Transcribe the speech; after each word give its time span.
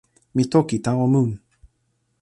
mi 0.35 0.43
toki 0.51 0.77
tawa 0.85 1.05
mun. 1.13 1.29